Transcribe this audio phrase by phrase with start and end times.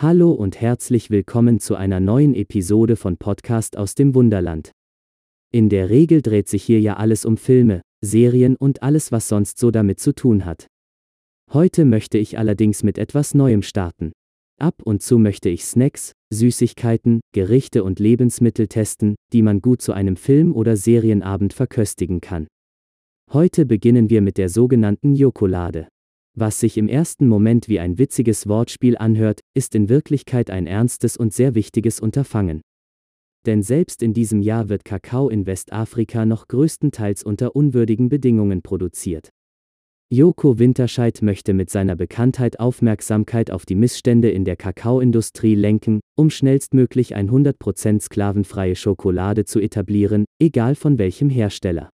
[0.00, 4.70] Hallo und herzlich willkommen zu einer neuen Episode von Podcast aus dem Wunderland.
[5.50, 9.58] In der Regel dreht sich hier ja alles um Filme, Serien und alles, was sonst
[9.58, 10.68] so damit zu tun hat.
[11.52, 14.12] Heute möchte ich allerdings mit etwas Neuem starten.
[14.60, 19.92] Ab und zu möchte ich Snacks, Süßigkeiten, Gerichte und Lebensmittel testen, die man gut zu
[19.94, 22.46] einem Film- oder Serienabend verköstigen kann.
[23.32, 25.88] Heute beginnen wir mit der sogenannten Jokolade.
[26.40, 31.16] Was sich im ersten Moment wie ein witziges Wortspiel anhört, ist in Wirklichkeit ein ernstes
[31.16, 32.60] und sehr wichtiges Unterfangen.
[33.44, 39.30] Denn selbst in diesem Jahr wird Kakao in Westafrika noch größtenteils unter unwürdigen Bedingungen produziert.
[40.10, 46.30] Joko Winterscheid möchte mit seiner Bekanntheit Aufmerksamkeit auf die Missstände in der Kakaoindustrie lenken, um
[46.30, 51.90] schnellstmöglich 100% sklavenfreie Schokolade zu etablieren, egal von welchem Hersteller.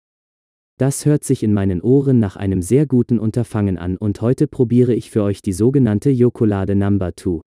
[0.76, 4.92] Das hört sich in meinen Ohren nach einem sehr guten Unterfangen an und heute probiere
[4.92, 7.40] ich für euch die sogenannte Jokolade Number 2.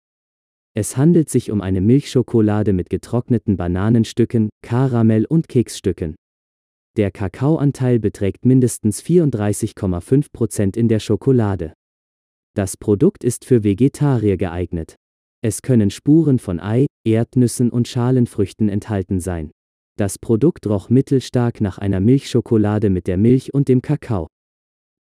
[0.75, 6.15] Es handelt sich um eine Milchschokolade mit getrockneten Bananenstücken, Karamell und Keksstücken.
[6.97, 11.73] Der Kakaoanteil beträgt mindestens 34,5% in der Schokolade.
[12.55, 14.95] Das Produkt ist für Vegetarier geeignet.
[15.43, 19.51] Es können Spuren von Ei, Erdnüssen und Schalenfrüchten enthalten sein.
[19.99, 24.27] Das Produkt roch mittelstark nach einer Milchschokolade mit der Milch und dem Kakao.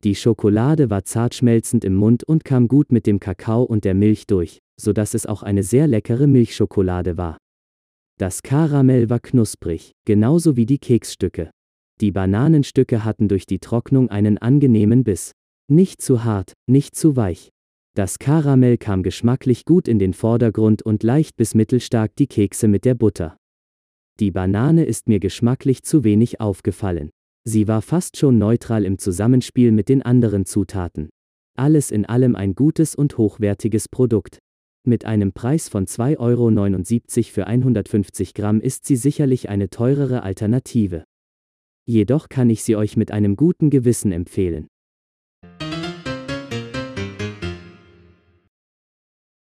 [0.03, 3.93] Die Schokolade war zart schmelzend im Mund und kam gut mit dem Kakao und der
[3.95, 7.37] Milch durch, so dass es auch eine sehr leckere Milchschokolade war.
[8.19, 11.51] Das Karamell war knusprig, genauso wie die Keksstücke.
[12.01, 15.33] Die Bananenstücke hatten durch die Trocknung einen angenehmen Biss.
[15.71, 17.51] Nicht zu hart, nicht zu weich.
[17.95, 22.87] Das Karamell kam geschmacklich gut in den Vordergrund und leicht bis mittelstark die Kekse mit
[22.87, 23.37] der Butter.
[24.21, 27.11] Die Banane ist mir geschmacklich zu wenig aufgefallen.
[27.45, 31.09] Sie war fast schon neutral im Zusammenspiel mit den anderen Zutaten.
[31.57, 34.39] Alles in allem ein gutes und hochwertiges Produkt.
[34.85, 41.05] Mit einem Preis von 2,79 Euro für 150 Gramm ist sie sicherlich eine teurere Alternative.
[41.87, 44.67] Jedoch kann ich sie euch mit einem guten Gewissen empfehlen.